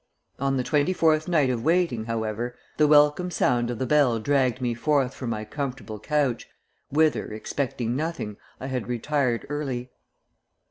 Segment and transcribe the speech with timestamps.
[0.39, 4.59] On the twenty fourth night of waiting, however, the welcome sound of the bell dragged
[4.59, 6.49] me forth from my comfortable couch,
[6.89, 9.91] whither, expecting nothing, I had retired early.